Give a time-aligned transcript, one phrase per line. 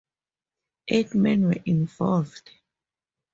[0.87, 2.49] Eight men were involved.